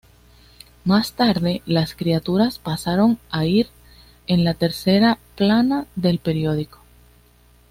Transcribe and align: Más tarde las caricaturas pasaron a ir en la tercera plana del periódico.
Más 0.83 1.11
tarde 1.13 1.61
las 1.67 1.93
caricaturas 1.93 2.57
pasaron 2.57 3.19
a 3.29 3.45
ir 3.45 3.67
en 4.25 4.43
la 4.43 4.55
tercera 4.55 5.19
plana 5.35 5.85
del 5.95 6.17
periódico. 6.17 6.79